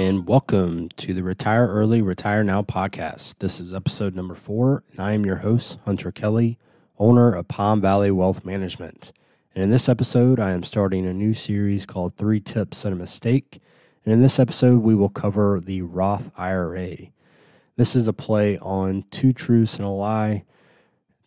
[0.00, 3.34] and welcome to the Retire Early, Retire Now podcast.
[3.40, 6.56] This is episode number four, and I am your host, Hunter Kelly,
[6.98, 9.12] owner of Palm Valley Wealth Management.
[9.54, 12.96] And in this episode, I am starting a new series called Three Tips and a
[12.96, 13.60] Mistake.
[14.06, 16.96] And in this episode, we will cover the Roth IRA.
[17.76, 20.44] This is a play on two truths and a lie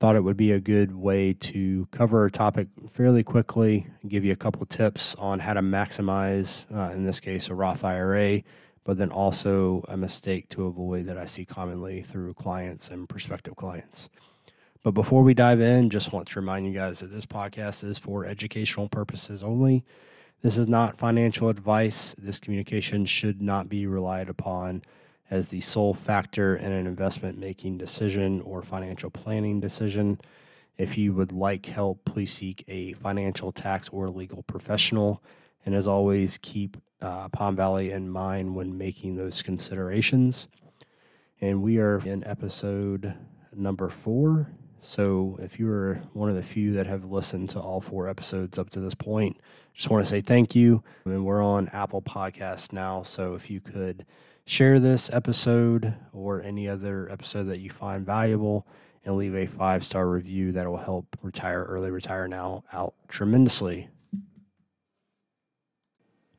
[0.00, 4.32] thought it would be a good way to cover a topic fairly quickly, give you
[4.32, 8.42] a couple tips on how to maximize, uh, in this case, a Roth IRA,
[8.84, 13.56] but then also a mistake to avoid that I see commonly through clients and prospective
[13.56, 14.08] clients.
[14.84, 17.98] But before we dive in, just want to remind you guys that this podcast is
[17.98, 19.84] for educational purposes only.
[20.42, 22.14] This is not financial advice.
[22.16, 24.82] This communication should not be relied upon
[25.30, 30.20] as the sole factor in an investment making decision or financial planning decision.
[30.76, 35.22] If you would like help, please seek a financial, tax, or legal professional.
[35.66, 40.48] And as always, keep uh, Palm Valley in mind when making those considerations.
[41.40, 43.14] And we are in episode
[43.54, 44.50] number four.
[44.80, 48.70] So if you're one of the few that have listened to all four episodes up
[48.70, 49.36] to this point,
[49.78, 50.82] just want to say thank you.
[51.06, 53.04] I mean, we're on Apple Podcast now.
[53.04, 54.04] So if you could
[54.44, 58.66] share this episode or any other episode that you find valuable
[59.04, 63.88] and leave a five star review that will help retire early retire now out tremendously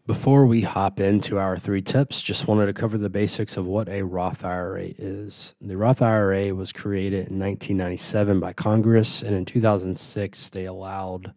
[0.05, 3.87] before we hop into our three tips just wanted to cover the basics of what
[3.87, 9.45] a roth ira is the roth ira was created in 1997 by congress and in
[9.45, 11.33] 2006 they allowed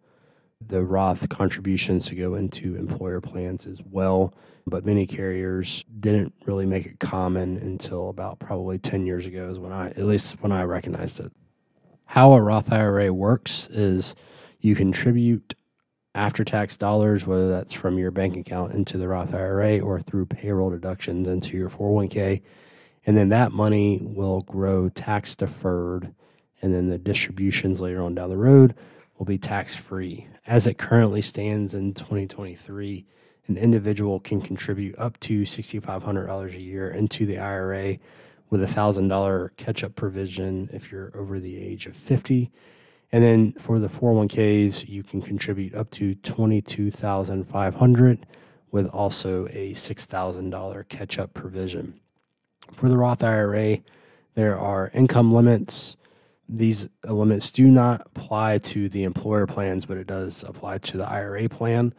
[0.68, 4.34] the roth contributions to go into employer plans as well
[4.66, 9.58] but many carriers didn't really make it common until about probably 10 years ago is
[9.58, 11.32] when I at least when I recognized it.
[12.04, 14.14] How a Roth IRA works is
[14.60, 15.54] you contribute
[16.14, 20.26] after tax dollars whether that's from your bank account into the Roth IRA or through
[20.26, 22.42] payroll deductions into your 401k
[23.06, 26.14] and then that money will grow tax deferred
[26.60, 28.74] and then the distributions later on down the road
[29.18, 30.28] will be tax free.
[30.46, 33.06] As it currently stands in 2023,
[33.48, 37.98] an individual can contribute up to $6,500 a year into the IRA
[38.50, 42.50] with a $1,000 catch up provision if you're over the age of 50.
[43.10, 48.26] And then for the 401ks, you can contribute up to 22,500
[48.70, 51.98] with also a $6,000 catch up provision.
[52.72, 53.80] For the Roth IRA,
[54.34, 55.98] there are income limits.
[56.48, 61.08] These limits do not apply to the employer plans, but it does apply to the
[61.08, 61.94] IRA plan.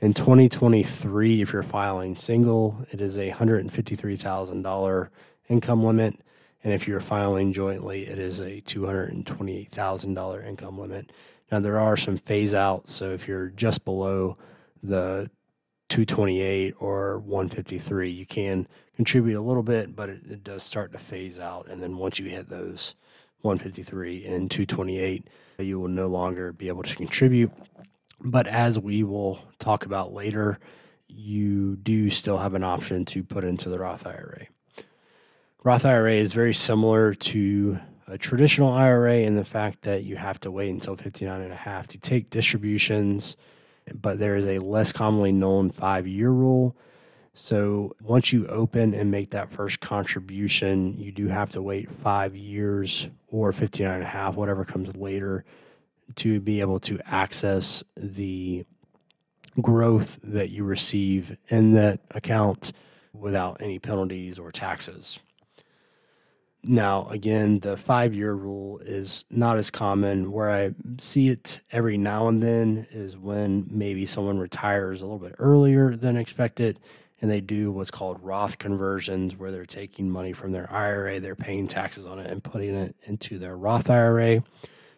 [0.00, 5.08] In 2023, if you're filing single, it is a $153,000
[5.48, 6.20] income limit.
[6.62, 11.12] And if you're filing jointly, it is a $228,000 income limit.
[11.52, 12.92] Now, there are some phase outs.
[12.94, 14.38] So if you're just below
[14.82, 15.30] the
[15.90, 20.98] 228 or 153, you can contribute a little bit, but it, it does start to
[20.98, 21.68] phase out.
[21.68, 22.94] And then once you hit those
[23.44, 25.28] 153 and 228,
[25.58, 27.52] you will no longer be able to contribute.
[28.20, 30.58] But as we will talk about later,
[31.08, 34.46] you do still have an option to put into the Roth IRA.
[35.62, 40.40] Roth IRA is very similar to a traditional IRA in the fact that you have
[40.40, 43.36] to wait until 59 and a half to take distributions,
[43.92, 46.76] but there is a less commonly known five year rule.
[47.34, 52.36] So once you open and make that first contribution, you do have to wait five
[52.36, 55.44] years or 59 and a half, whatever comes later,
[56.16, 58.64] to be able to access the
[59.60, 62.72] growth that you receive in that account
[63.12, 65.18] without any penalties or taxes.
[66.62, 70.32] Now, again, the five year rule is not as common.
[70.32, 75.18] Where I see it every now and then is when maybe someone retires a little
[75.18, 76.78] bit earlier than expected
[77.24, 81.34] and they do what's called Roth conversions, where they're taking money from their IRA, they're
[81.34, 84.44] paying taxes on it, and putting it into their Roth IRA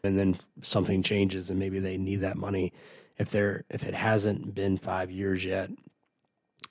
[0.03, 2.73] and then something changes and maybe they need that money.
[3.17, 5.71] If they're if it hasn't been five years yet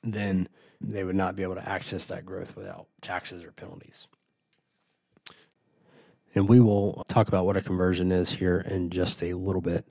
[0.04, 0.50] then
[0.81, 4.07] they would not be able to access that growth without taxes or penalties.
[6.36, 9.88] And we will talk about what a conversion is here in just a little bit.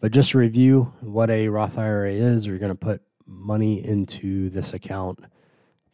[0.00, 4.50] But just to review what a roth ira is you're going to put money into
[4.50, 5.20] this account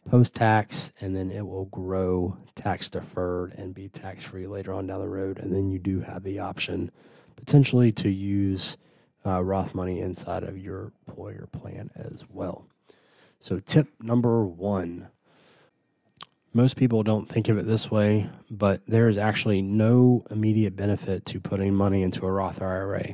[0.09, 4.87] post tax, and then it will grow tax deferred and be tax free later on
[4.87, 5.37] down the road.
[5.39, 6.91] And then you do have the option
[7.35, 8.77] potentially to use
[9.25, 12.65] uh, Roth money inside of your employer plan as well.
[13.39, 15.07] So, tip number one
[16.53, 21.25] most people don't think of it this way, but there is actually no immediate benefit
[21.27, 23.13] to putting money into a Roth IRA.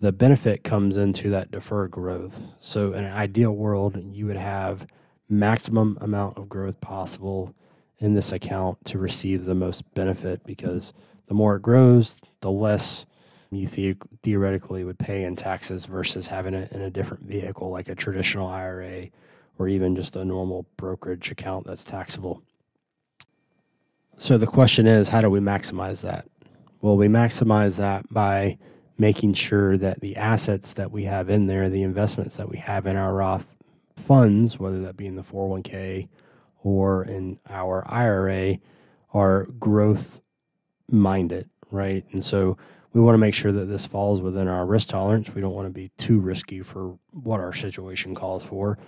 [0.00, 2.40] The benefit comes into that deferred growth.
[2.60, 4.86] So, in an ideal world, you would have
[5.28, 7.54] maximum amount of growth possible
[7.98, 10.92] in this account to receive the most benefit because
[11.26, 13.06] the more it grows, the less
[13.50, 17.88] you the- theoretically would pay in taxes versus having it in a different vehicle like
[17.88, 19.10] a traditional IRA
[19.58, 22.42] or even just a normal brokerage account that's taxable.
[24.16, 26.26] So the question is, how do we maximize that?
[26.82, 28.58] Well, we maximize that by
[28.98, 32.86] making sure that the assets that we have in there, the investments that we have
[32.86, 33.56] in our Roth
[33.96, 36.08] funds, whether that be in the 401k
[36.62, 38.58] or in our IRA,
[39.14, 40.20] are growth
[40.90, 42.04] minded, right?
[42.12, 42.56] And so
[42.92, 45.32] we want to make sure that this falls within our risk tolerance.
[45.34, 48.78] We don't want to be too risky for what our situation calls for.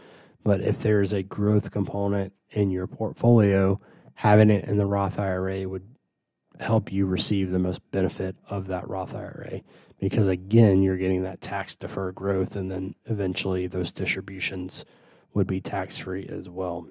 [0.43, 3.81] But if there's a growth component in your portfolio,
[4.15, 5.87] having it in the Roth IRA would
[6.61, 9.63] help you receive the most benefit of that Roth IRA
[9.99, 14.85] because again, you're getting that tax deferred growth and then eventually those distributions
[15.35, 16.87] would be tax free as well.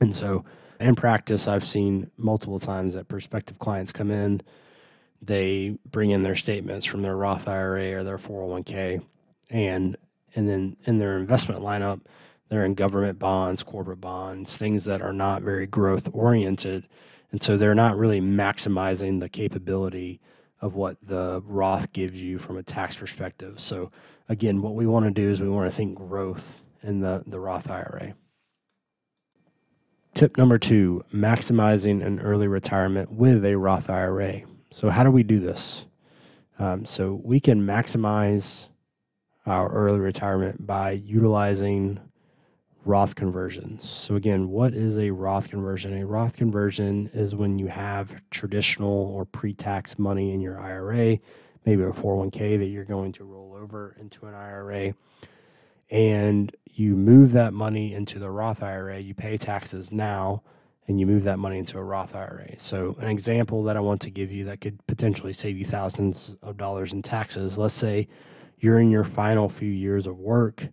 [0.00, 0.44] And so
[0.78, 4.40] in practice, I've seen multiple times that prospective clients come in,
[5.22, 9.02] they bring in their statements from their Roth IRA or their 401k,
[9.50, 9.96] and
[10.34, 12.00] and then in their investment lineup,
[12.48, 16.86] they're in government bonds, corporate bonds, things that are not very growth oriented,
[17.32, 20.20] and so they're not really maximizing the capability
[20.60, 23.60] of what the Roth gives you from a tax perspective.
[23.60, 23.90] So
[24.28, 27.40] again, what we want to do is we want to think growth in the, the
[27.40, 28.14] Roth IRA.
[30.14, 34.42] Tip number two maximizing an early retirement with a Roth IRA.
[34.72, 35.84] So, how do we do this?
[36.58, 38.68] Um, so, we can maximize
[39.46, 42.00] our early retirement by utilizing
[42.84, 43.88] Roth conversions.
[43.88, 46.00] So, again, what is a Roth conversion?
[46.00, 51.18] A Roth conversion is when you have traditional or pre tax money in your IRA,
[51.66, 54.94] maybe a 401k that you're going to roll over into an IRA
[55.90, 60.42] and you move that money into the Roth IRA, you pay taxes now,
[60.88, 62.58] and you move that money into a Roth IRA.
[62.58, 66.36] So, an example that I want to give you that could potentially save you thousands
[66.42, 68.08] of dollars in taxes let's say
[68.58, 70.68] you're in your final few years of work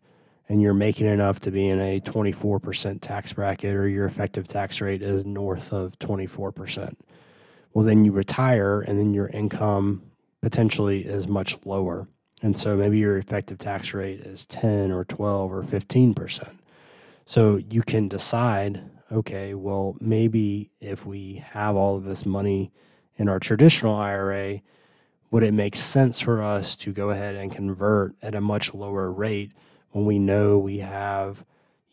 [0.49, 4.79] and you're making enough to be in a 24% tax bracket or your effective tax
[4.79, 6.95] rate is north of 24%.
[7.73, 10.03] Well, then you retire and then your income
[10.41, 12.07] potentially is much lower.
[12.41, 16.57] And so maybe your effective tax rate is 10 or 12 or 15%.
[17.25, 22.71] So you can decide, okay, well, maybe if we have all of this money
[23.17, 24.61] in our traditional IRA,
[25.31, 29.11] would it make sense for us to go ahead and convert at a much lower
[29.11, 29.51] rate
[29.97, 31.43] when we know we have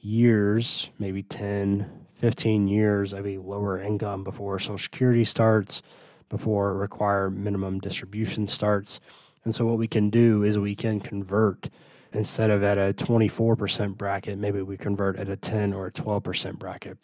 [0.01, 5.81] years, maybe 10, 15 years of a lower income before Social Security starts,
[6.29, 9.01] before required minimum distribution starts?
[9.45, 11.71] And so what we can do is we can convert
[12.13, 16.59] instead of at a 24% bracket, maybe we convert at a 10 or a 12%
[16.59, 16.99] bracket.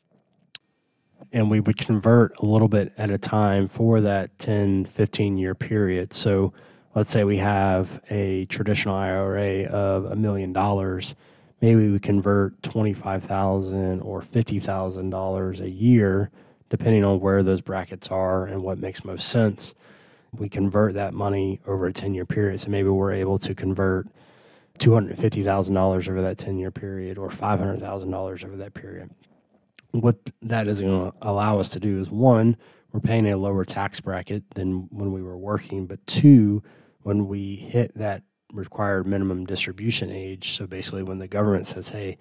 [1.32, 5.54] And we would convert a little bit at a time for that 10, 15 year
[5.54, 6.12] period.
[6.12, 6.52] So
[6.94, 11.14] let's say we have a traditional IRA of a million dollars.
[11.60, 16.30] Maybe we convert 25,000 or $50,000 a year,
[16.68, 19.74] depending on where those brackets are and what makes most sense
[20.36, 22.60] we convert that money over a 10 year period.
[22.60, 24.06] So maybe we're able to convert
[24.78, 29.10] $250,000 over that 10 year period or $500,000 over that period.
[29.92, 32.56] What that is going to allow us to do is one,
[32.92, 36.62] we're paying a lower tax bracket than when we were working, but two,
[37.02, 42.18] when we hit that required minimum distribution age, so basically when the government says, hey,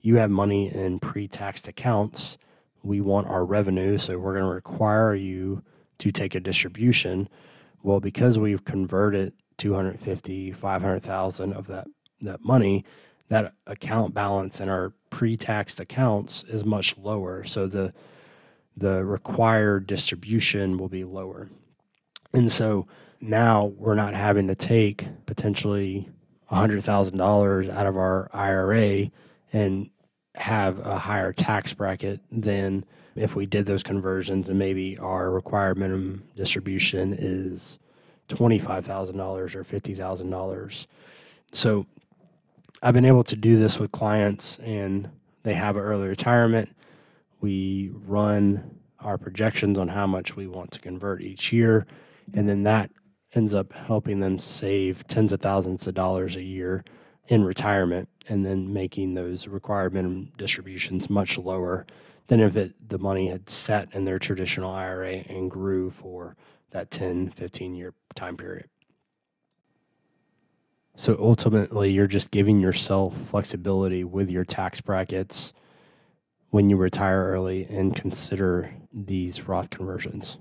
[0.00, 2.38] you have money in pre taxed accounts,
[2.82, 5.62] we want our revenue, so we're going to require you
[5.98, 7.28] to take a distribution
[7.82, 11.86] well, because we've converted 250, 500,000 of that
[12.20, 12.84] that money,
[13.28, 17.42] that account balance in our pre-taxed accounts is much lower.
[17.44, 17.92] So the
[18.76, 21.50] the required distribution will be lower.
[22.32, 22.86] And so
[23.22, 26.08] now we're not having to take potentially
[26.50, 29.10] $100,000 out of our IRA
[29.52, 29.88] and
[30.34, 35.78] have a higher tax bracket than if we did those conversions and maybe our required
[35.78, 37.78] minimum distribution is
[38.28, 40.86] $25,000 or $50,000.
[41.52, 41.86] So
[42.82, 45.08] I've been able to do this with clients and
[45.44, 46.74] they have an early retirement.
[47.40, 51.86] We run our projections on how much we want to convert each year.
[52.34, 52.90] And then that
[53.34, 56.84] ends up helping them save tens of thousands of dollars a year
[57.28, 61.86] in retirement and then making those required minimum distributions much lower
[62.26, 66.36] than if it, the money had sat in their traditional IRA and grew for
[66.70, 68.68] that 10, 15 year time period.
[70.94, 75.52] So ultimately, you're just giving yourself flexibility with your tax brackets
[76.50, 80.36] when you retire early and consider these Roth conversions.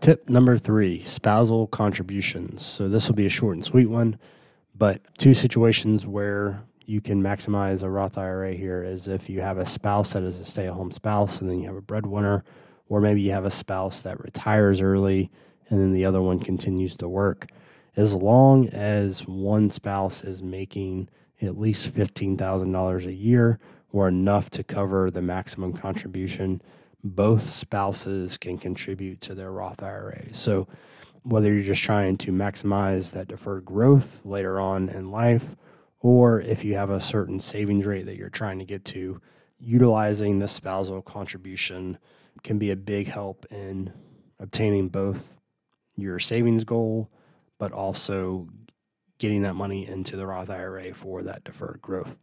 [0.00, 2.64] Tip number three spousal contributions.
[2.64, 4.18] So, this will be a short and sweet one,
[4.74, 9.58] but two situations where you can maximize a Roth IRA here is if you have
[9.58, 12.44] a spouse that is a stay at home spouse and then you have a breadwinner,
[12.88, 15.30] or maybe you have a spouse that retires early
[15.68, 17.48] and then the other one continues to work.
[17.94, 21.10] As long as one spouse is making
[21.42, 23.58] at least $15,000 a year
[23.92, 26.62] or enough to cover the maximum contribution,
[27.02, 30.34] both spouses can contribute to their Roth IRA.
[30.34, 30.68] So,
[31.22, 35.56] whether you're just trying to maximize that deferred growth later on in life,
[36.00, 39.20] or if you have a certain savings rate that you're trying to get to,
[39.58, 41.98] utilizing the spousal contribution
[42.42, 43.92] can be a big help in
[44.38, 45.36] obtaining both
[45.96, 47.10] your savings goal,
[47.58, 48.48] but also
[49.18, 52.16] getting that money into the Roth IRA for that deferred growth.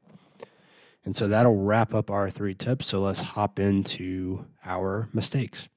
[1.07, 2.87] And so that'll wrap up our three tips.
[2.87, 5.69] So let's hop into our mistakes.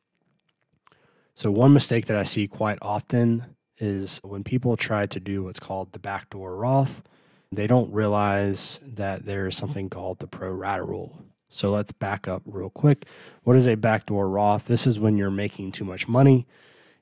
[1.37, 5.61] So, one mistake that I see quite often is when people try to do what's
[5.61, 7.05] called the backdoor Roth,
[7.53, 11.23] they don't realize that there's something called the pro rata rule.
[11.49, 13.07] So, let's back up real quick.
[13.45, 14.65] What is a backdoor Roth?
[14.65, 16.49] This is when you're making too much money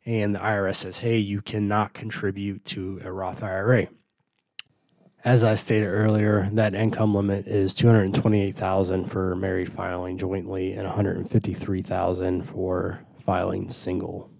[0.04, 3.88] and the IRS says, hey, you cannot contribute to a Roth IRA.
[5.24, 12.42] As I stated earlier, that income limit is 228,000 for married filing jointly and 153,000
[12.42, 14.30] for filing single.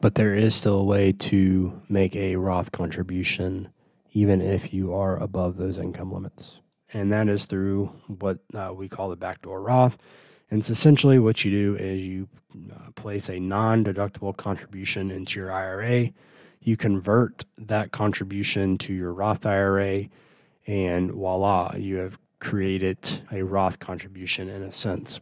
[0.00, 3.68] But there is still a way to make a Roth contribution
[4.12, 6.60] even if you are above those income limits.
[6.92, 9.98] And that is through what uh, we call the backdoor Roth.
[10.50, 12.28] And it's essentially what you do is you
[12.72, 16.10] uh, place a non deductible contribution into your IRA
[16.68, 20.08] you convert that contribution to your Roth IRA,
[20.66, 22.98] and voila, you have created
[23.32, 25.18] a Roth contribution in a sense.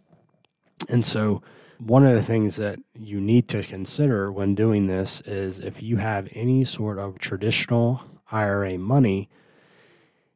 [0.88, 1.42] And so,
[1.78, 5.98] one of the things that you need to consider when doing this is if you
[5.98, 8.00] have any sort of traditional
[8.32, 9.28] IRA money,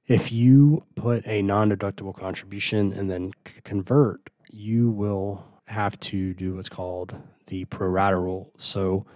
[0.06, 3.32] if you put a non deductible contribution and then
[3.64, 7.16] convert, you will have to do what's called
[7.48, 8.52] the pro rata rule.
[8.58, 9.06] So,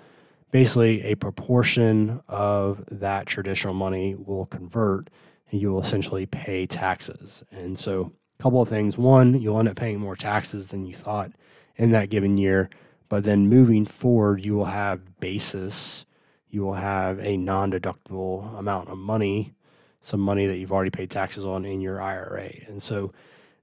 [0.55, 5.11] basically a proportion of that traditional money will convert
[5.51, 7.43] and you will essentially pay taxes.
[7.51, 8.97] And so, a couple of things.
[8.97, 11.33] One, you'll end up paying more taxes than you thought
[11.75, 12.71] in that given year.
[13.09, 16.07] But then moving forward, you will have basis,
[16.51, 19.55] you will have a non deductible amount of money,
[20.03, 22.53] some money that you've already paid taxes on in your IRA.
[22.69, 23.13] And so,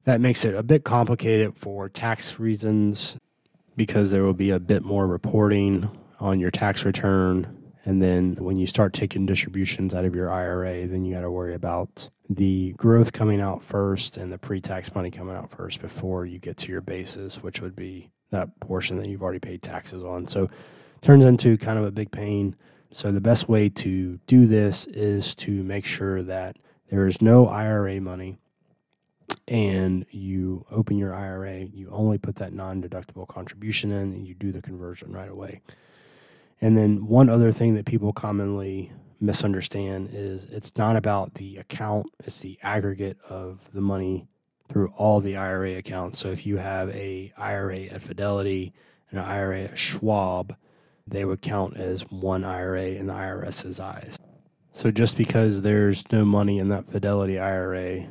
[0.03, 3.15] that makes it a bit complicated for tax reasons
[3.77, 5.89] because there will be a bit more reporting
[6.21, 7.57] on your tax return.
[7.83, 11.31] And then when you start taking distributions out of your IRA, then you got to
[11.31, 15.81] worry about the growth coming out first and the pre tax money coming out first
[15.81, 19.63] before you get to your basis, which would be that portion that you've already paid
[19.63, 20.27] taxes on.
[20.27, 22.55] So it turns into kind of a big pain.
[22.93, 26.57] So the best way to do this is to make sure that
[26.89, 28.37] there is no IRA money
[29.47, 34.35] and you open your IRA, you only put that non deductible contribution in and you
[34.35, 35.61] do the conversion right away.
[36.62, 42.08] And then one other thing that people commonly misunderstand is it's not about the account,
[42.24, 44.27] it's the aggregate of the money
[44.70, 46.20] through all the IRA accounts.
[46.20, 48.74] So if you have a IRA at Fidelity
[49.10, 50.56] and an IRA at Schwab,
[51.08, 54.18] they would count as one IRA in the IRS's eyes.
[54.74, 58.08] So just because there's no money in that Fidelity IRA,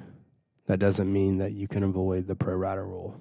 [0.66, 3.18] that doesn't mean that you can avoid the pro rata rule.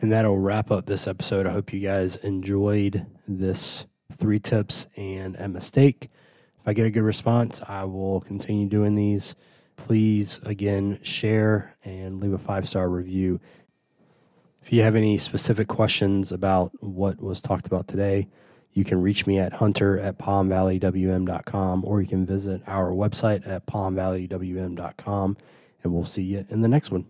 [0.00, 1.46] And that'll wrap up this episode.
[1.46, 6.10] I hope you guys enjoyed this three tips and a mistake.
[6.60, 9.36] If I get a good response, I will continue doing these.
[9.76, 13.40] Please, again, share and leave a five star review.
[14.62, 18.28] If you have any specific questions about what was talked about today,
[18.72, 23.64] you can reach me at hunter at palmvalleywm.com or you can visit our website at
[23.66, 25.36] palmvalleywm.com.
[25.82, 27.06] And we'll see you in the next one.